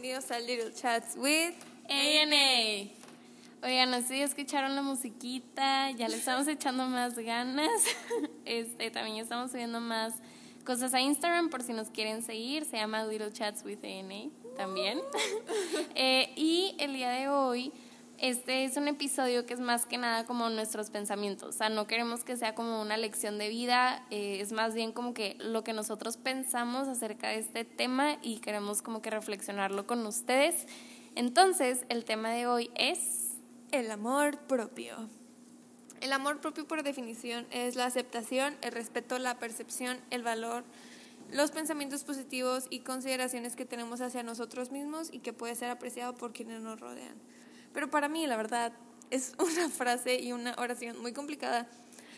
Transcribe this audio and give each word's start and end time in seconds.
bienvenidos 0.00 0.30
a 0.30 0.40
Little 0.40 0.72
Chats 0.72 1.14
with 1.14 1.52
ANA. 1.86 2.90
Oigan, 3.62 4.02
si 4.02 4.22
escucharon 4.22 4.74
la 4.74 4.80
musiquita, 4.80 5.90
ya 5.90 6.08
le 6.08 6.16
estamos 6.16 6.48
echando 6.48 6.86
más 6.86 7.18
ganas. 7.18 7.70
Este, 8.46 8.90
también 8.90 9.18
estamos 9.18 9.50
subiendo 9.50 9.78
más 9.78 10.14
cosas 10.64 10.94
a 10.94 11.00
Instagram 11.00 11.50
por 11.50 11.62
si 11.62 11.74
nos 11.74 11.90
quieren 11.90 12.22
seguir. 12.22 12.64
Se 12.64 12.78
llama 12.78 13.04
Little 13.04 13.30
Chats 13.30 13.62
with 13.62 13.84
ANA 13.84 14.30
también. 14.56 15.00
Eh, 15.94 16.32
y 16.34 16.76
el 16.78 16.94
día 16.94 17.10
de 17.10 17.28
hoy, 17.28 17.70
este 18.20 18.64
es 18.64 18.76
un 18.76 18.86
episodio 18.86 19.46
que 19.46 19.54
es 19.54 19.60
más 19.60 19.86
que 19.86 19.96
nada 19.96 20.26
como 20.26 20.50
nuestros 20.50 20.90
pensamientos. 20.90 21.48
O 21.48 21.58
sea, 21.58 21.70
no 21.70 21.86
queremos 21.86 22.22
que 22.22 22.36
sea 22.36 22.54
como 22.54 22.82
una 22.82 22.98
lección 22.98 23.38
de 23.38 23.48
vida, 23.48 24.04
eh, 24.10 24.38
es 24.40 24.52
más 24.52 24.74
bien 24.74 24.92
como 24.92 25.14
que 25.14 25.36
lo 25.38 25.64
que 25.64 25.72
nosotros 25.72 26.18
pensamos 26.18 26.86
acerca 26.86 27.28
de 27.28 27.38
este 27.38 27.64
tema 27.64 28.18
y 28.22 28.40
queremos 28.40 28.82
como 28.82 29.00
que 29.00 29.08
reflexionarlo 29.08 29.86
con 29.86 30.04
ustedes. 30.04 30.66
Entonces, 31.14 31.86
el 31.88 32.04
tema 32.04 32.30
de 32.30 32.46
hoy 32.46 32.70
es 32.74 33.38
el 33.72 33.90
amor 33.90 34.38
propio. 34.40 35.08
El 36.02 36.12
amor 36.12 36.40
propio 36.40 36.66
por 36.66 36.82
definición 36.82 37.46
es 37.50 37.74
la 37.74 37.86
aceptación, 37.86 38.54
el 38.60 38.72
respeto, 38.72 39.18
la 39.18 39.38
percepción, 39.38 39.98
el 40.10 40.22
valor, 40.22 40.64
los 41.32 41.52
pensamientos 41.52 42.04
positivos 42.04 42.66
y 42.68 42.80
consideraciones 42.80 43.56
que 43.56 43.64
tenemos 43.64 44.02
hacia 44.02 44.22
nosotros 44.22 44.72
mismos 44.72 45.08
y 45.10 45.20
que 45.20 45.32
puede 45.32 45.54
ser 45.54 45.70
apreciado 45.70 46.14
por 46.14 46.32
quienes 46.32 46.60
nos 46.60 46.80
rodean. 46.80 47.14
Pero 47.72 47.90
para 47.90 48.08
mí, 48.08 48.26
la 48.26 48.36
verdad, 48.36 48.72
es 49.10 49.34
una 49.38 49.68
frase 49.68 50.20
y 50.20 50.32
una 50.32 50.54
oración 50.58 51.00
muy 51.00 51.12
complicada. 51.12 51.68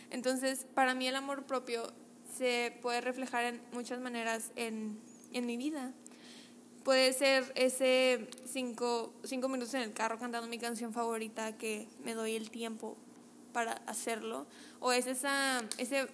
Entonces, 0.09 0.65
para 0.73 0.93
mí 0.93 1.07
el 1.07 1.15
amor 1.15 1.43
propio 1.43 1.91
se 2.37 2.77
puede 2.81 3.01
reflejar 3.01 3.45
en 3.45 3.61
muchas 3.71 3.99
maneras 3.99 4.51
en, 4.55 4.99
en 5.31 5.45
mi 5.45 5.57
vida. 5.57 5.93
Puede 6.83 7.13
ser 7.13 7.51
ese 7.55 8.27
cinco, 8.45 9.13
cinco 9.23 9.47
minutos 9.47 9.73
en 9.73 9.81
el 9.81 9.93
carro 9.93 10.19
cantando 10.19 10.47
mi 10.49 10.57
canción 10.57 10.93
favorita 10.93 11.57
que 11.57 11.87
me 12.03 12.13
doy 12.13 12.35
el 12.35 12.51
tiempo 12.51 12.97
para 13.53 13.73
hacerlo. 13.87 14.45
O 14.81 14.91
es 14.91 15.07
esa, 15.07 15.63
ese, 15.77 16.07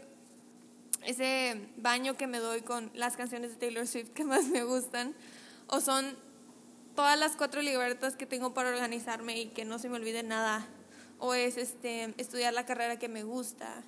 ese 1.03 1.69
baño 1.77 2.15
que 2.15 2.27
me 2.27 2.37
doy 2.37 2.61
con 2.61 2.91
las 2.93 3.17
canciones 3.17 3.51
de 3.51 3.57
Taylor 3.57 3.87
Swift 3.87 4.09
que 4.09 4.23
más 4.25 4.45
me 4.45 4.63
gustan. 4.63 5.15
O 5.67 5.81
son 5.81 6.15
todas 6.99 7.17
las 7.17 7.37
cuatro 7.37 7.61
libertades 7.61 8.17
que 8.17 8.25
tengo 8.25 8.53
para 8.53 8.71
organizarme 8.71 9.39
y 9.39 9.45
que 9.45 9.63
no 9.63 9.79
se 9.79 9.87
me 9.87 9.95
olvide 9.95 10.21
nada. 10.21 10.67
O 11.17 11.33
es 11.33 11.55
este, 11.55 12.13
estudiar 12.17 12.53
la 12.53 12.65
carrera 12.65 12.99
que 12.99 13.07
me 13.07 13.23
gusta. 13.23 13.83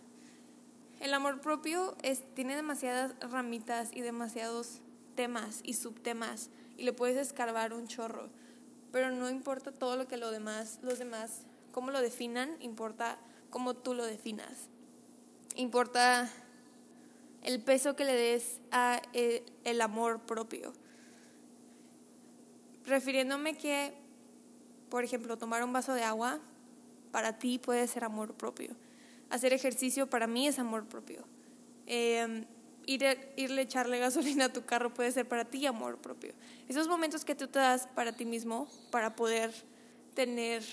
El 1.01 1.13
amor 1.13 1.41
propio 1.41 1.97
es, 2.03 2.23
tiene 2.35 2.55
demasiadas 2.55 3.13
ramitas 3.19 3.89
y 3.91 3.99
demasiados 3.99 4.79
temas 5.15 5.59
y 5.63 5.73
subtemas 5.73 6.51
y 6.77 6.83
le 6.83 6.93
puedes 6.93 7.17
escarbar 7.17 7.73
un 7.73 7.85
chorro. 7.85 8.29
Pero 8.93 9.11
no 9.11 9.29
importa 9.29 9.73
todo 9.73 9.97
lo 9.97 10.07
que 10.07 10.15
lo 10.15 10.31
demás, 10.31 10.79
los 10.81 10.97
demás, 10.97 11.41
cómo 11.73 11.91
lo 11.91 11.99
definan, 11.99 12.55
importa 12.61 13.19
cómo 13.49 13.73
tú 13.73 13.93
lo 13.93 14.05
definas. 14.05 14.69
Importa 15.57 16.31
el 17.43 17.61
peso 17.61 17.97
que 17.97 18.05
le 18.05 18.15
des 18.15 18.61
a 18.71 19.01
el, 19.11 19.43
el 19.65 19.81
amor 19.81 20.21
propio. 20.21 20.71
Refiriéndome 22.85 23.55
que, 23.55 23.93
por 24.89 25.03
ejemplo, 25.03 25.37
tomar 25.37 25.63
un 25.63 25.73
vaso 25.73 25.93
de 25.93 26.03
agua 26.03 26.39
para 27.11 27.37
ti 27.37 27.59
puede 27.59 27.87
ser 27.87 28.03
amor 28.03 28.33
propio. 28.33 28.75
Hacer 29.29 29.53
ejercicio 29.53 30.09
para 30.09 30.27
mí 30.27 30.47
es 30.47 30.59
amor 30.59 30.85
propio. 30.85 31.23
Eh, 31.87 32.45
ir, 32.85 33.33
irle 33.37 33.61
a 33.61 33.63
echarle 33.63 33.99
gasolina 33.99 34.45
a 34.45 34.53
tu 34.53 34.65
carro 34.65 34.93
puede 34.93 35.11
ser 35.11 35.27
para 35.27 35.45
ti 35.45 35.65
amor 35.65 35.97
propio. 35.97 36.33
Esos 36.67 36.87
momentos 36.87 37.25
que 37.25 37.35
tú 37.35 37.47
te 37.47 37.59
das 37.59 37.87
para 37.87 38.13
ti 38.13 38.25
mismo, 38.25 38.67
para 38.91 39.15
poder 39.15 39.53
tener 40.13 40.63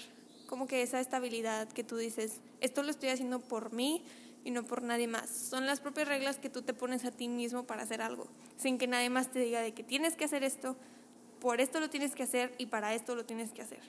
como 0.47 0.67
que 0.67 0.83
esa 0.83 1.01
estabilidad 1.01 1.69
que 1.69 1.85
tú 1.85 1.97
dices, 1.97 2.41
esto 2.61 2.83
lo 2.83 2.91
estoy 2.91 3.11
haciendo 3.11 3.41
por 3.41 3.73
mí 3.73 4.03
y 4.45 4.51
no 4.51 4.65
por 4.65 4.83
nadie 4.83 5.07
más. 5.07 5.29
Son 5.29 5.67
las 5.67 5.81
propias 5.81 6.09
reglas 6.09 6.39
que 6.39 6.49
tú 6.49 6.63
te 6.63 6.73
pones 6.73 7.05
a 7.05 7.11
ti 7.11 7.29
mismo 7.29 7.65
para 7.65 7.83
hacer 7.83 8.01
algo, 8.01 8.27
sin 8.57 8.79
que 8.79 8.87
nadie 8.87 9.11
más 9.11 9.31
te 9.31 9.41
diga 9.41 9.61
de 9.61 9.75
que 9.75 9.85
tienes 9.85 10.17
que 10.17 10.25
hacer 10.25 10.43
esto, 10.43 10.77
por 11.41 11.61
esto 11.61 11.81
lo 11.81 11.91
tienes 11.91 12.15
que 12.15 12.25
hacer 12.25 12.55
y 12.59 12.67
para 12.67 12.95
esto 12.95 13.15
lo 13.15 13.25
tienes 13.25 13.53
que 13.53 13.63
hacer. 13.63 13.81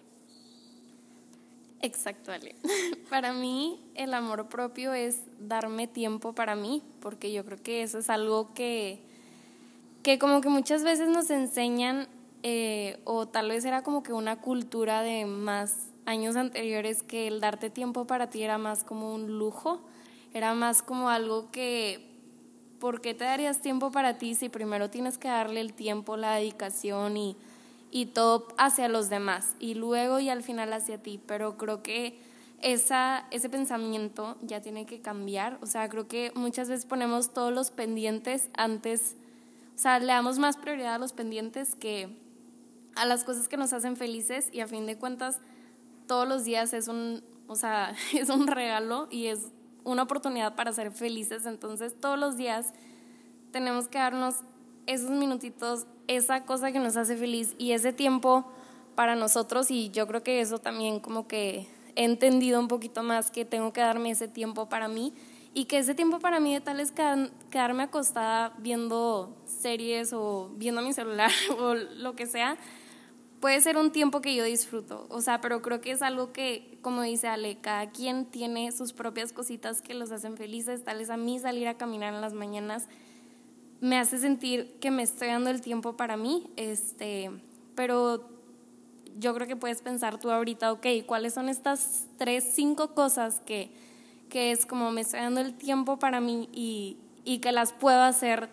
Exacto, 1.82 2.32
Ale. 2.32 2.56
Para 3.10 3.34
mí 3.34 3.80
el 3.96 4.14
amor 4.14 4.50
propio 4.50 4.94
es 4.94 5.22
darme 5.40 5.88
tiempo 5.88 6.34
para 6.34 6.56
mí, 6.56 6.84
porque 7.00 7.32
yo 7.32 7.46
creo 7.46 7.58
que 7.62 7.84
eso 7.84 8.00
es 8.00 8.10
algo 8.10 8.54
que, 8.54 9.02
que 10.04 10.20
como 10.20 10.42
que 10.42 10.50
muchas 10.50 10.84
veces 10.84 11.08
nos 11.08 11.30
enseñan, 11.30 12.08
eh, 12.44 13.00
o 13.06 13.28
tal 13.28 13.50
vez 13.50 13.66
era 13.66 13.82
como 13.82 14.04
que 14.04 14.14
una 14.14 14.42
cultura 14.42 15.02
de 15.02 15.26
más 15.26 15.88
años 16.06 16.36
anteriores, 16.36 17.02
que 17.02 17.28
el 17.28 17.40
darte 17.40 17.70
tiempo 17.70 18.06
para 18.06 18.30
ti 18.30 18.44
era 18.44 18.58
más 18.58 18.84
como 18.84 19.14
un 19.14 19.38
lujo, 19.38 19.82
era 20.34 20.54
más 20.54 20.82
como 20.82 21.10
algo 21.10 21.50
que, 21.50 22.09
¿por 22.80 23.02
qué 23.02 23.14
te 23.14 23.26
darías 23.26 23.62
tiempo 23.62 23.92
para 23.92 24.18
ti 24.18 24.36
si 24.36 24.50
primero 24.50 24.90
tienes 24.90 25.18
que 25.18 25.28
darle 25.28 25.62
el 25.62 25.74
tiempo, 25.74 26.18
la 26.18 26.36
dedicación 26.36 27.18
y 27.18 27.38
y 27.92 28.08
todo 28.08 28.48
hacia 28.58 28.88
los 28.88 29.10
demás 29.10 29.56
y 29.60 29.74
luego 29.74 30.20
y 30.20 30.30
al 30.30 30.44
final 30.44 30.74
hacia 30.74 31.02
ti, 31.02 31.20
pero 31.26 31.58
creo 31.58 31.82
que 31.82 32.20
esa, 32.62 33.26
ese 33.32 33.50
pensamiento 33.50 34.38
ya 34.42 34.62
tiene 34.62 34.86
que 34.86 35.02
cambiar, 35.02 35.58
o 35.62 35.66
sea, 35.66 35.88
creo 35.90 36.08
que 36.08 36.32
muchas 36.36 36.70
veces 36.70 36.86
ponemos 36.86 37.34
todos 37.34 37.54
los 37.54 37.72
pendientes 37.72 38.50
antes, 38.56 39.16
o 39.76 39.78
sea, 39.78 40.00
le 40.00 40.08
damos 40.08 40.40
más 40.40 40.58
prioridad 40.58 40.96
a 40.96 41.00
los 41.00 41.14
pendientes 41.14 41.76
que 41.76 42.18
a 42.96 43.06
las 43.06 43.24
cosas 43.24 43.48
que 43.48 43.56
nos 43.56 43.72
hacen 43.72 43.96
felices 43.96 44.50
y 44.52 44.60
a 44.60 44.68
fin 44.68 44.86
de 44.86 44.98
cuentas 44.98 45.40
todos 46.06 46.28
los 46.28 46.44
días 46.44 46.74
es 46.74 46.90
un, 46.90 47.24
o 47.48 47.56
sea, 47.56 47.96
es 48.14 48.30
un 48.30 48.46
regalo 48.46 49.08
y 49.10 49.28
es 49.28 49.52
una 49.84 50.04
oportunidad 50.04 50.56
para 50.56 50.74
ser 50.74 50.92
felices, 50.92 51.46
entonces 51.46 52.00
todos 52.00 52.20
los 52.20 52.38
días 52.38 52.74
tenemos 53.52 53.88
que 53.88 53.98
darnos 53.98 54.36
esos 54.86 55.12
minutitos, 55.12 55.86
esa 56.08 56.46
cosa 56.46 56.72
que 56.72 56.80
nos 56.80 56.98
hace 56.98 57.16
feliz 57.16 57.54
y 57.58 57.72
ese 57.72 57.94
tiempo 57.94 58.46
para 58.96 59.16
nosotros. 59.16 59.72
Y 59.72 59.92
yo 59.92 60.08
creo 60.08 60.24
que 60.24 60.42
eso 60.42 60.60
también 60.60 61.00
como 61.00 61.28
que 61.28 61.68
he 61.96 62.04
entendido 62.04 62.60
un 62.60 62.68
poquito 62.68 63.04
más 63.04 63.32
que 63.32 63.46
tengo 63.46 63.72
que 63.74 63.82
darme 63.82 64.12
ese 64.12 64.28
tiempo 64.28 64.68
para 64.68 64.88
mí 64.88 65.14
y 65.54 65.66
que 65.66 65.80
ese 65.80 65.96
tiempo 65.96 66.20
para 66.20 66.40
mí 66.40 66.54
de 66.54 66.62
tal 66.62 66.80
es 66.80 66.92
quedarme 66.92 67.84
acostada 67.84 68.54
viendo 68.60 69.36
series 69.46 70.14
o 70.14 70.52
viendo 70.56 70.82
mi 70.82 70.94
celular 70.94 71.32
o 71.60 71.74
lo 71.74 72.16
que 72.16 72.26
sea, 72.26 72.58
puede 73.40 73.62
ser 73.62 73.78
un 73.78 73.92
tiempo 73.92 74.22
que 74.22 74.36
yo 74.36 74.44
disfruto, 74.44 75.08
o 75.10 75.22
sea, 75.22 75.42
pero 75.42 75.62
creo 75.62 75.82
que 75.82 75.92
es 75.92 76.02
algo 76.02 76.32
que, 76.34 76.78
como 76.82 77.02
dice 77.02 77.28
Ale, 77.28 77.58
cada 77.60 77.90
quien 77.92 78.26
tiene 78.26 78.72
sus 78.72 78.94
propias 78.94 79.34
cositas 79.34 79.82
que 79.82 79.94
los 79.94 80.12
hacen 80.12 80.38
felices, 80.38 80.84
tal 80.84 81.02
es 81.02 81.10
a 81.10 81.18
mí 81.18 81.40
salir 81.40 81.68
a 81.68 81.78
caminar 81.78 82.14
en 82.14 82.22
las 82.22 82.34
mañanas 82.34 82.88
me 83.82 83.98
hace 83.98 84.18
sentir 84.18 84.76
que 84.80 84.92
me 84.92 85.04
estoy 85.04 85.30
dando 85.30 85.50
el 85.50 85.62
tiempo 85.62 85.96
para 85.96 86.18
mí, 86.18 86.50
este, 86.58 87.32
pero 87.76 88.28
yo 89.18 89.34
creo 89.34 89.48
que 89.48 89.56
puedes 89.56 89.82
pensar 89.82 90.20
tú 90.20 90.32
ahorita, 90.32 90.72
ok, 90.72 90.86
¿cuáles 91.06 91.34
son 91.34 91.50
estas 91.50 92.06
tres, 92.18 92.44
cinco 92.54 92.94
cosas 92.94 93.42
que, 93.46 93.72
que 94.30 94.52
es 94.52 94.66
como 94.66 94.92
me 94.92 95.02
estoy 95.02 95.22
dando 95.22 95.42
el 95.42 95.54
tiempo 95.54 95.98
para 95.98 96.20
mí 96.20 96.50
y, 96.52 96.98
y 97.24 97.40
que 97.40 97.52
las 97.52 97.74
puedo 97.74 98.02
hacer 98.02 98.50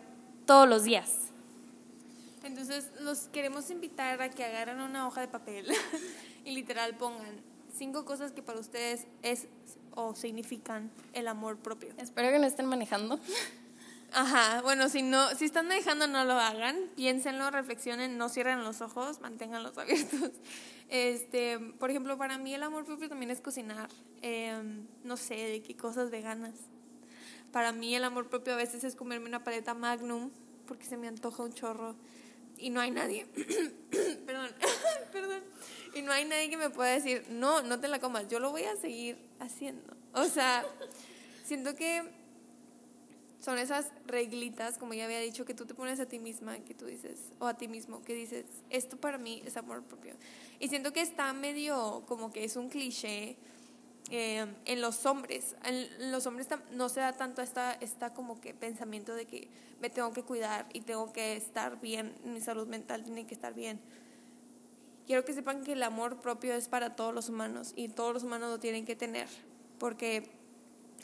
todos 0.47 0.69
los 0.69 0.85
días? 0.85 1.33
Entonces 2.47 2.91
los 3.01 3.29
queremos 3.29 3.71
invitar 3.71 4.23
a 4.23 4.31
que 4.31 4.45
agarren 4.45 4.81
una 4.81 5.07
hoja 5.07 5.21
de 5.21 5.29
papel 5.29 5.67
y 6.45 6.53
literal 6.53 6.97
pongan 6.97 7.41
cinco 7.77 8.05
cosas 8.05 8.31
que 8.31 8.43
para 8.43 8.61
ustedes 8.61 9.07
es 9.23 9.49
o 9.97 10.15
significan 10.15 10.91
el 11.13 11.27
amor 11.27 11.59
propio. 11.59 11.93
Espero 11.99 12.31
que 12.31 12.39
no 12.39 12.47
estén 12.47 12.67
manejando. 12.67 13.19
Ajá, 14.13 14.63
bueno, 14.63 14.89
si 14.89 15.03
no, 15.03 15.29
si 15.35 15.47
están 15.47 15.69
dejando 15.69 16.07
no 16.07 16.25
lo 16.25 16.35
hagan, 16.35 16.77
piénsenlo, 16.95 17.51
reflexionen, 17.51 18.17
no 18.17 18.29
cierren 18.29 18.63
los 18.63 18.81
ojos, 18.81 19.21
manténganlos 19.21 19.77
abiertos. 19.79 20.31
Este, 20.89 21.59
por 21.59 21.91
ejemplo, 21.91 22.17
para 22.17 22.39
mí 22.39 22.55
el 22.55 22.63
amor 22.63 22.85
propio 22.85 23.09
también 23.09 23.33
es 23.33 23.41
cocinar, 23.41 23.91
em, 24.23 24.87
no 25.03 25.17
sé, 25.17 25.35
de 25.35 25.63
qué 25.63 25.77
cosas 25.77 26.11
veganas. 26.11 26.55
Para 27.51 27.73
mí 27.73 27.95
el 27.97 28.05
amor 28.05 28.29
propio 28.29 28.53
a 28.53 28.57
veces 28.57 28.85
es 28.85 28.95
comerme 28.95 29.29
una 29.29 29.43
paleta 29.43 29.75
Magnum 29.75 30.31
porque 30.67 30.85
se 30.85 30.97
me 30.97 31.09
antoja 31.09 31.43
un 31.43 31.53
chorro 31.53 31.97
y 32.59 32.71
no 32.71 32.81
hay 32.81 32.91
nadie, 32.91 33.27
perdón, 34.27 34.51
perdón, 35.13 35.43
y 35.95 36.03
no 36.03 36.13
hay 36.13 36.25
nadie 36.25 36.51
que 36.51 36.57
me 36.57 36.71
pueda 36.71 36.91
decir, 36.93 37.25
no, 37.31 37.63
no 37.63 37.81
te 37.81 37.89
la 37.89 37.99
comas, 38.01 38.29
yo 38.29 38.39
lo 38.39 38.51
voy 38.51 38.65
a 38.65 38.77
seguir 38.77 39.19
haciendo. 39.41 39.95
O 40.13 40.25
sea, 40.25 40.65
siento 41.45 41.75
que 41.75 42.03
son 43.41 43.59
esas 43.59 43.93
reglitas, 44.07 44.77
como 44.79 44.95
ya 44.95 45.05
había 45.05 45.21
dicho, 45.21 45.45
que 45.45 45.55
tú 45.55 45.67
te 45.67 45.75
pones 45.75 46.01
a 46.01 46.07
ti 46.07 46.19
misma, 46.19 46.59
que 46.61 46.75
tú 46.75 46.87
dices, 46.87 47.21
o 47.39 47.47
a 47.47 47.55
ti 47.55 47.69
mismo, 47.69 48.03
que 48.03 48.15
dices, 48.15 48.45
esto 48.71 48.97
para 48.97 49.19
mí 49.19 49.43
es 49.47 49.57
amor 49.57 49.83
propio. 49.85 50.17
Y 50.59 50.69
siento 50.69 50.93
que 50.93 51.01
está 51.01 51.33
medio 51.33 52.05
como 52.07 52.33
que 52.33 52.45
es 52.45 52.57
un 52.57 52.69
cliché 52.69 53.37
eh, 54.11 54.47
en 54.65 54.81
los 54.81 55.05
hombres. 55.07 55.57
En 55.65 56.13
los 56.13 56.27
hombres 56.27 56.49
no 56.73 56.89
se 56.89 57.01
da 57.01 57.13
tanto 57.13 57.43
esta, 57.43 57.73
esta 57.75 58.15
como 58.15 58.41
que 58.41 58.55
pensamiento 58.55 59.15
de 59.15 59.27
que 59.27 59.49
me 59.81 59.91
tengo 59.91 60.13
que 60.13 60.23
cuidar 60.23 60.67
y 60.73 60.83
tengo 60.83 61.13
que 61.13 61.37
estar 61.37 61.81
bien, 61.81 62.15
mi 62.25 62.41
salud 62.41 62.67
mental 62.67 63.05
tiene 63.05 63.27
que 63.27 63.35
estar 63.35 63.55
bien. 63.55 63.81
quiero 65.07 65.25
que 65.25 65.33
sepan 65.33 65.63
que 65.63 65.73
el 65.73 65.83
amor 65.83 66.21
propio 66.21 66.55
es 66.55 66.69
para 66.69 66.97
todos 66.97 67.15
los 67.15 67.29
humanos 67.29 67.73
y 67.77 67.89
todos 67.89 68.13
los 68.15 68.23
humanos 68.23 68.51
lo 68.51 68.59
tienen 68.59 68.85
que 68.85 68.97
tener, 68.97 69.29
porque 69.79 70.31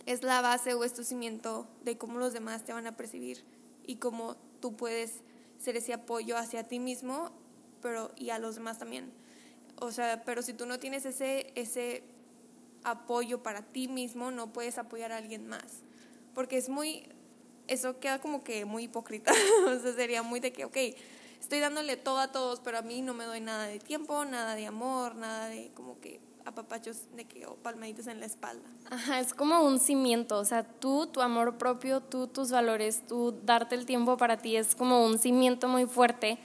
es 0.06 0.22
la 0.22 0.40
base 0.40 0.74
o 0.74 0.84
es 0.84 0.94
tu 0.94 1.04
cimiento 1.04 1.68
de 1.84 1.98
cómo 1.98 2.18
los 2.18 2.32
demás 2.32 2.64
te 2.64 2.72
van 2.72 2.86
a 2.86 2.96
percibir 2.96 3.44
y 3.84 3.96
cómo 3.96 4.36
tú 4.60 4.74
puedes 4.74 5.20
ser 5.58 5.76
ese 5.76 5.92
apoyo 5.92 6.36
hacia 6.36 6.64
ti 6.64 6.78
mismo 6.78 7.30
pero 7.82 8.12
y 8.16 8.30
a 8.30 8.38
los 8.38 8.54
demás 8.54 8.78
también. 8.78 9.12
O 9.80 9.90
sea, 9.90 10.22
pero 10.24 10.40
si 10.40 10.54
tú 10.54 10.64
no 10.64 10.78
tienes 10.78 11.04
ese, 11.04 11.52
ese 11.56 12.04
apoyo 12.84 13.42
para 13.42 13.62
ti 13.62 13.88
mismo, 13.88 14.30
no 14.30 14.52
puedes 14.52 14.78
apoyar 14.78 15.12
a 15.12 15.18
alguien 15.18 15.46
más. 15.46 15.82
Porque 16.34 16.56
es 16.56 16.68
muy, 16.68 17.04
eso 17.68 17.98
queda 18.00 18.20
como 18.20 18.42
que 18.42 18.64
muy 18.64 18.84
hipócrita. 18.84 19.32
o 19.66 19.78
sea, 19.78 19.92
sería 19.94 20.22
muy 20.22 20.40
de 20.40 20.52
que, 20.52 20.64
ok, 20.64 20.76
estoy 21.40 21.60
dándole 21.60 21.96
todo 21.96 22.18
a 22.18 22.32
todos, 22.32 22.60
pero 22.60 22.78
a 22.78 22.82
mí 22.82 23.02
no 23.02 23.14
me 23.14 23.24
doy 23.24 23.40
nada 23.40 23.66
de 23.66 23.78
tiempo, 23.78 24.24
nada 24.24 24.54
de 24.54 24.66
amor, 24.66 25.14
nada 25.14 25.48
de 25.48 25.70
como 25.74 26.00
que 26.00 26.20
apapachos 26.44 27.06
de 27.14 27.24
que 27.24 27.46
o 27.46 27.54
palmaditos 27.56 28.06
en 28.06 28.20
la 28.20 28.26
espalda. 28.26 28.68
Ajá, 28.90 29.20
es 29.20 29.34
como 29.34 29.62
un 29.62 29.78
cimiento, 29.78 30.38
o 30.38 30.44
sea, 30.44 30.64
tú, 30.64 31.06
tu 31.06 31.20
amor 31.20 31.58
propio, 31.58 32.00
tú, 32.00 32.26
tus 32.26 32.50
valores, 32.50 33.06
tú 33.06 33.38
darte 33.44 33.74
el 33.74 33.86
tiempo 33.86 34.16
para 34.16 34.38
ti 34.38 34.56
es 34.56 34.74
como 34.74 35.04
un 35.04 35.18
cimiento 35.18 35.68
muy 35.68 35.86
fuerte 35.86 36.38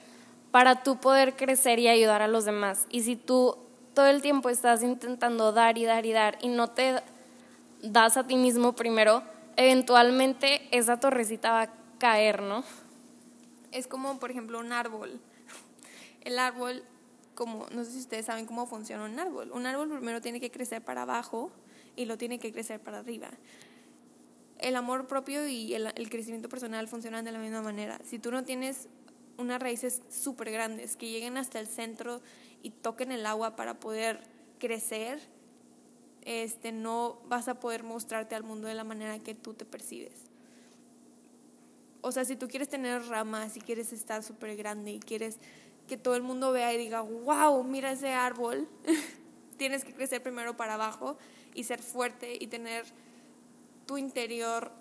para 0.52 0.84
tú 0.84 1.00
poder 1.00 1.36
crecer 1.36 1.80
y 1.80 1.88
ayudar 1.88 2.22
a 2.22 2.28
los 2.28 2.46
demás. 2.46 2.86
Y 2.90 3.02
si 3.02 3.16
tú 3.16 3.58
todo 3.98 4.06
el 4.06 4.22
tiempo 4.22 4.52
estás 4.52 4.84
intentando 4.84 5.52
dar 5.54 5.76
y 5.80 5.86
dar 5.86 6.06
y 6.06 6.12
dar 6.12 6.38
y 6.44 6.50
no 6.50 6.68
te 6.68 7.02
das 7.82 8.16
a 8.16 8.28
ti 8.28 8.36
mismo 8.36 8.74
primero, 8.74 9.24
eventualmente 9.56 10.68
esa 10.70 11.00
torrecita 11.00 11.52
va 11.52 11.62
a 11.64 11.74
caer, 11.98 12.44
¿no? 12.44 12.64
Es 13.72 13.88
como, 13.88 14.20
por 14.20 14.30
ejemplo, 14.30 14.60
un 14.60 14.72
árbol. 14.72 15.20
El 16.22 16.38
árbol, 16.38 16.84
como, 17.34 17.66
no 17.72 17.84
sé 17.86 17.94
si 17.94 17.98
ustedes 17.98 18.28
saben 18.28 18.46
cómo 18.46 18.68
funciona 18.68 19.04
un 19.04 19.18
árbol. 19.18 19.52
Un 19.52 19.66
árbol 19.66 19.90
primero 19.90 20.22
tiene 20.22 20.40
que 20.40 20.52
crecer 20.52 20.84
para 20.84 21.02
abajo 21.02 21.50
y 21.96 22.06
lo 22.06 22.20
tiene 22.20 22.38
que 22.38 22.54
crecer 22.54 22.80
para 22.80 23.00
arriba. 23.00 23.32
El 24.60 24.76
amor 24.76 25.08
propio 25.08 25.48
y 25.48 25.74
el, 25.74 25.92
el 25.96 26.10
crecimiento 26.12 26.50
personal 26.50 26.88
funcionan 26.88 27.26
de 27.26 27.32
la 27.32 27.40
misma 27.40 27.64
manera. 27.64 28.00
Si 28.06 28.20
tú 28.20 28.30
no 28.30 28.44
tienes 28.44 28.90
unas 29.40 29.60
raíces 29.60 30.04
súper 30.08 30.52
grandes 30.52 30.96
que 30.96 31.10
lleguen 31.10 31.38
hasta 31.38 31.60
el 31.60 31.66
centro 31.66 32.22
y 32.64 32.72
toquen 32.72 33.12
el 33.12 33.26
agua 33.26 33.56
para 33.56 33.80
poder 33.80 34.22
crecer, 34.60 35.22
este, 36.24 36.72
no 36.72 37.20
vas 37.28 37.48
a 37.48 37.60
poder 37.60 37.84
mostrarte 37.84 38.36
al 38.36 38.44
mundo 38.44 38.68
de 38.68 38.74
la 38.74 38.84
manera 38.84 39.20
que 39.20 39.34
tú 39.34 39.54
te 39.54 39.66
percibes. 39.66 40.28
O 42.02 42.12
sea, 42.12 42.26
si 42.26 42.36
tú 42.36 42.48
quieres 42.48 42.70
tener 42.70 43.06
ramas, 43.08 43.54
si 43.54 43.62
quieres 43.62 43.94
estar 43.94 44.24
súper 44.24 44.56
grande 44.56 44.92
y 44.92 45.00
quieres 45.00 45.40
que 45.88 45.98
todo 45.98 46.16
el 46.16 46.22
mundo 46.22 46.52
vea 46.52 46.74
y 46.74 46.78
diga, 46.78 47.02
wow, 47.02 47.64
mira 47.64 47.92
ese 47.92 48.14
árbol, 48.14 48.68
tienes 49.58 49.84
que 49.84 49.94
crecer 49.94 50.22
primero 50.22 50.56
para 50.58 50.76
abajo 50.76 51.18
y 51.54 51.64
ser 51.64 51.82
fuerte 51.82 52.38
y 52.40 52.48
tener 52.48 52.86
tu 53.86 53.98
interior 53.98 54.72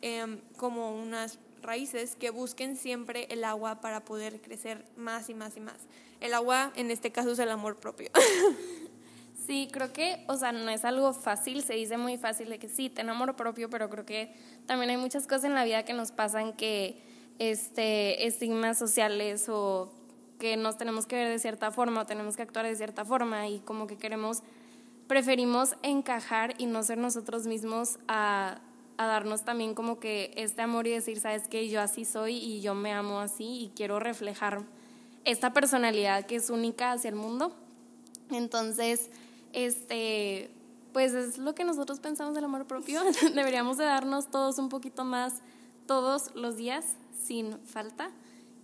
em, 0.00 0.40
como 0.56 0.94
unas 0.94 1.38
raíces 1.64 2.14
que 2.16 2.30
busquen 2.30 2.76
siempre 2.76 3.26
el 3.30 3.42
agua 3.42 3.80
para 3.80 4.04
poder 4.04 4.40
crecer 4.40 4.84
más 4.96 5.28
y 5.28 5.34
más 5.34 5.56
y 5.56 5.60
más. 5.60 5.78
El 6.20 6.34
agua 6.34 6.72
en 6.76 6.90
este 6.90 7.10
caso 7.10 7.32
es 7.32 7.38
el 7.38 7.50
amor 7.50 7.76
propio. 7.76 8.10
Sí, 9.46 9.68
creo 9.70 9.92
que, 9.92 10.24
o 10.26 10.36
sea, 10.38 10.52
no 10.52 10.70
es 10.70 10.86
algo 10.86 11.12
fácil, 11.12 11.62
se 11.62 11.74
dice 11.74 11.98
muy 11.98 12.16
fácil 12.16 12.48
de 12.48 12.58
que 12.58 12.66
sí, 12.66 12.88
ten 12.88 13.10
amor 13.10 13.36
propio, 13.36 13.68
pero 13.68 13.90
creo 13.90 14.06
que 14.06 14.32
también 14.64 14.88
hay 14.88 14.96
muchas 14.96 15.26
cosas 15.26 15.44
en 15.44 15.54
la 15.54 15.64
vida 15.64 15.84
que 15.84 15.92
nos 15.92 16.12
pasan 16.12 16.54
que 16.54 17.02
este 17.38 18.26
estigmas 18.26 18.78
sociales 18.78 19.50
o 19.50 19.92
que 20.38 20.56
nos 20.56 20.78
tenemos 20.78 21.04
que 21.04 21.16
ver 21.16 21.28
de 21.28 21.38
cierta 21.38 21.70
forma 21.72 22.02
o 22.02 22.06
tenemos 22.06 22.36
que 22.36 22.42
actuar 22.42 22.64
de 22.64 22.74
cierta 22.74 23.04
forma 23.04 23.46
y 23.48 23.60
como 23.60 23.86
que 23.86 23.98
queremos 23.98 24.42
preferimos 25.08 25.76
encajar 25.82 26.54
y 26.58 26.64
no 26.66 26.82
ser 26.82 26.98
nosotros 26.98 27.46
mismos 27.46 27.98
a 28.08 28.60
a 28.96 29.06
darnos 29.06 29.44
también 29.44 29.74
como 29.74 29.98
que 29.98 30.32
este 30.36 30.62
amor 30.62 30.86
y 30.86 30.90
decir, 30.90 31.20
sabes 31.20 31.48
que 31.48 31.68
yo 31.68 31.80
así 31.80 32.04
soy 32.04 32.36
y 32.36 32.60
yo 32.60 32.74
me 32.74 32.92
amo 32.92 33.20
así 33.20 33.44
y 33.44 33.72
quiero 33.74 33.98
reflejar 33.98 34.62
esta 35.24 35.52
personalidad 35.52 36.26
que 36.26 36.36
es 36.36 36.50
única 36.50 36.92
hacia 36.92 37.08
el 37.08 37.16
mundo. 37.16 37.54
Entonces, 38.30 39.10
este, 39.52 40.50
pues 40.92 41.12
es 41.14 41.38
lo 41.38 41.54
que 41.54 41.64
nosotros 41.64 42.00
pensamos 42.00 42.34
del 42.34 42.44
amor 42.44 42.66
propio. 42.66 43.00
Deberíamos 43.34 43.78
de 43.78 43.84
darnos 43.84 44.30
todos 44.30 44.58
un 44.58 44.68
poquito 44.68 45.04
más 45.04 45.34
todos 45.86 46.34
los 46.34 46.56
días 46.56 46.84
sin 47.22 47.58
falta. 47.66 48.10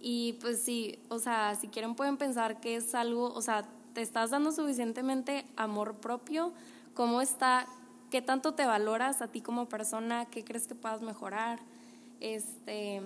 Y 0.00 0.34
pues 0.40 0.62
sí, 0.62 0.98
o 1.08 1.18
sea, 1.18 1.56
si 1.60 1.68
quieren 1.68 1.94
pueden 1.94 2.16
pensar 2.16 2.60
que 2.60 2.76
es 2.76 2.94
algo, 2.94 3.34
o 3.34 3.42
sea, 3.42 3.64
te 3.92 4.00
estás 4.00 4.30
dando 4.30 4.52
suficientemente 4.52 5.44
amor 5.56 5.96
propio, 5.96 6.52
cómo 6.94 7.20
está 7.20 7.66
qué 8.10 8.22
tanto 8.22 8.54
te 8.54 8.66
valoras 8.66 9.22
a 9.22 9.28
ti 9.28 9.40
como 9.40 9.68
persona, 9.68 10.26
qué 10.30 10.44
crees 10.44 10.66
que 10.66 10.74
puedas 10.74 11.00
mejorar. 11.00 11.60
Este, 12.20 13.00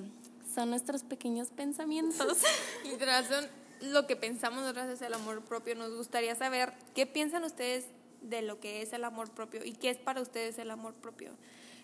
son 0.52 0.70
nuestros 0.70 1.02
pequeños 1.02 1.48
pensamientos. 1.48 2.38
Literal, 2.84 3.24
son 3.26 3.46
lo 3.92 4.06
que 4.06 4.16
pensamos 4.16 4.60
nosotros 4.60 4.88
es 4.88 5.02
el 5.02 5.14
amor 5.14 5.42
propio. 5.42 5.74
Nos 5.74 5.94
gustaría 5.94 6.34
saber 6.34 6.72
qué 6.94 7.06
piensan 7.06 7.44
ustedes 7.44 7.86
de 8.22 8.42
lo 8.42 8.58
que 8.60 8.82
es 8.82 8.92
el 8.92 9.04
amor 9.04 9.30
propio 9.30 9.64
y 9.64 9.72
qué 9.72 9.90
es 9.90 9.98
para 9.98 10.20
ustedes 10.20 10.58
el 10.58 10.70
amor 10.70 10.94
propio. 10.94 11.32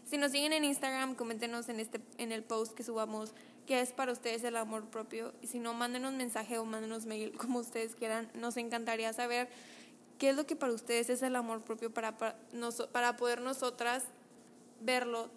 Si 0.07 0.17
nos 0.17 0.33
siguen 0.33 0.53
en 0.53 0.65
Instagram, 0.65 1.15
coméntenos 1.15 1.69
en, 1.69 1.79
este, 1.79 2.01
en 2.19 2.33
el 2.33 2.43
post 2.43 2.75
que 2.75 2.83
subamos 2.83 3.33
qué 3.67 3.81
es 3.81 3.93
para 3.93 4.13
ustedes 4.13 4.43
el 4.45 4.57
amor 4.57 4.87
propio. 4.87 5.33
Y 5.43 5.47
si 5.47 5.59
no, 5.59 5.75
mándenos 5.75 6.13
mensaje 6.15 6.59
o 6.59 6.65
mándenos 6.65 7.07
mail 7.07 7.37
como 7.37 7.59
ustedes 7.59 7.95
quieran. 7.95 8.31
Nos 8.35 8.57
encantaría 8.57 9.13
saber 9.13 9.49
¿Qué 10.21 10.29
es 10.29 10.37
lo 10.37 10.45
que 10.45 10.55
para 10.55 10.75
ustedes 10.75 11.09
es 11.09 11.23
el 11.23 11.35
amor 11.35 11.63
propio 11.63 11.91
para, 11.91 12.19
para, 12.19 13.17
poder 13.17 13.41
nosotras 13.41 14.05
verlo 14.83 15.31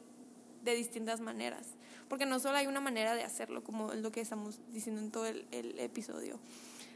de 0.61 0.75
distintas 0.75 1.21
maneras? 1.21 1.67
Porque 2.09 2.25
no 2.25 2.37
solo 2.37 2.57
hay 2.57 2.67
una 2.67 2.81
manera 2.81 3.15
de 3.15 3.23
hacerlo, 3.23 3.63
como 3.63 3.93
es 3.93 4.01
lo 4.01 4.11
que 4.11 4.19
estamos 4.19 4.59
diciendo 4.73 4.99
en 4.99 5.09
todo 5.09 5.25
el, 5.25 5.47
episodio. 5.79 6.37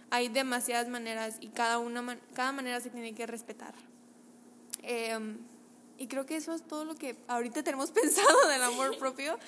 Hay 0.10 0.28
demasiadas 0.28 0.90
maneras 0.90 1.38
y 1.40 1.48
cada, 1.48 1.80
una, 1.80 2.20
cada 2.34 2.52
manera 2.52 2.82
se 2.82 2.90
tiene 2.90 3.16
que 3.16 3.26
respetar. 3.26 3.74
Em, 4.84 5.38
y 5.98 6.08
creo 6.08 6.26
que 6.26 6.36
eso 6.36 6.54
es 6.54 6.64
todo 6.64 6.84
lo 6.84 6.94
que 6.96 7.16
ahorita 7.30 7.64
tenemos 7.64 7.92
pensado 8.02 8.50
del 8.50 8.64
amor 8.64 8.98
propio. 8.98 9.40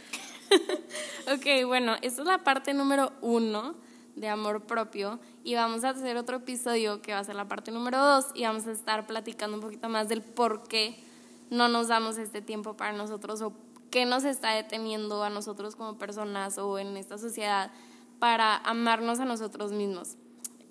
ok, 1.27 1.67
bueno, 1.67 1.97
esa 2.01 2.21
es 2.21 2.27
la 2.27 2.41
parte 2.41 2.73
número 2.73 3.11
uno 3.19 3.88
de 4.15 4.27
amor 4.27 4.65
propio 4.65 5.19
y 5.43 5.55
vamos 5.55 5.83
a 5.83 5.89
hacer 5.89 6.17
otro 6.17 6.37
episodio 6.37 7.01
que 7.01 7.13
va 7.13 7.19
a 7.19 7.23
ser 7.23 7.35
la 7.35 7.47
parte 7.47 7.71
número 7.71 7.97
dos 7.97 8.27
y 8.33 8.43
vamos 8.43 8.67
a 8.67 8.71
estar 8.71 9.07
platicando 9.07 9.57
un 9.57 9.61
poquito 9.61 9.89
más 9.89 10.09
del 10.09 10.21
por 10.21 10.67
qué 10.67 11.01
no 11.49 11.67
nos 11.67 11.87
damos 11.87 12.17
este 12.17 12.41
tiempo 12.41 12.75
para 12.75 12.93
nosotros 12.93 13.41
o 13.41 13.53
qué 13.89 14.05
nos 14.05 14.23
está 14.23 14.51
deteniendo 14.51 15.23
a 15.23 15.29
nosotros 15.29 15.75
como 15.75 15.97
personas 15.97 16.57
o 16.57 16.77
en 16.79 16.95
esta 16.97 17.17
sociedad 17.17 17.71
para 18.19 18.57
amarnos 18.57 19.19
a 19.19 19.25
nosotros 19.25 19.71
mismos. 19.71 20.17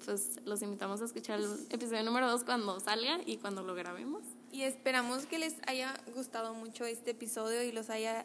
Pues 0.05 0.41
los 0.45 0.63
invitamos 0.63 1.03
a 1.03 1.05
escuchar 1.05 1.41
el 1.41 1.67
episodio 1.71 2.03
número 2.03 2.31
dos 2.31 2.45
cuando 2.45 2.79
salga 2.81 3.19
y 3.27 3.37
cuando 3.39 3.63
lo 3.63 3.75
grabemos. 3.75 4.23
Y 4.53 4.63
esperamos 4.63 5.27
que 5.27 5.39
les 5.39 5.57
haya 5.67 5.95
gustado 6.15 6.55
mucho 6.55 6.85
este 6.85 7.11
episodio 7.11 7.63
y 7.63 7.73
los 7.73 7.91
haya 7.91 8.25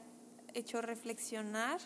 hecho 0.54 0.82
reflexionar. 0.82 1.80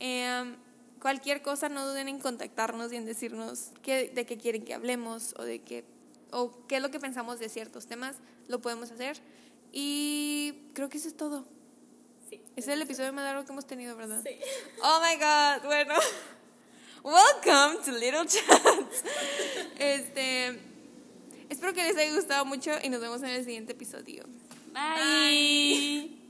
Eh, 0.00 0.56
cualquier 1.02 1.42
cosa 1.42 1.68
no 1.68 1.84
duden 1.84 2.08
en 2.08 2.20
contactarnos 2.20 2.92
y 2.92 2.96
en 2.96 3.04
decirnos 3.04 3.72
qué, 3.82 4.08
de 4.08 4.24
qué 4.24 4.38
quieren 4.38 4.64
que 4.64 4.72
hablemos 4.72 5.34
o 5.36 5.42
de 5.42 5.58
qué 5.60 5.84
o 6.30 6.64
qué 6.68 6.76
es 6.76 6.82
lo 6.82 6.90
que 6.90 7.00
pensamos 7.00 7.40
de 7.40 7.48
ciertos 7.50 7.86
temas, 7.86 8.16
lo 8.48 8.62
podemos 8.62 8.90
hacer. 8.90 9.18
Y 9.72 10.54
creo 10.72 10.88
que 10.88 10.96
eso 10.96 11.08
es 11.08 11.16
todo. 11.16 11.44
Sí. 12.30 12.40
es 12.56 12.68
el 12.68 12.80
episodio 12.80 13.12
más 13.12 13.24
largo 13.24 13.44
que 13.44 13.52
hemos 13.52 13.66
tenido, 13.66 13.94
¿verdad? 13.96 14.22
Sí. 14.24 14.38
Oh 14.82 15.00
my 15.02 15.16
god, 15.16 15.66
bueno. 15.66 15.94
Welcome 17.02 17.84
to 17.84 17.90
Little 17.90 18.24
Chats. 18.26 19.04
Este, 19.78 20.58
espero 21.50 21.74
que 21.74 21.82
les 21.82 21.96
haya 21.96 22.14
gustado 22.14 22.44
mucho 22.44 22.70
y 22.82 22.88
nos 22.88 23.00
vemos 23.00 23.22
en 23.22 23.30
el 23.30 23.44
siguiente 23.44 23.72
episodio. 23.72 24.24
Bye. 24.72 26.21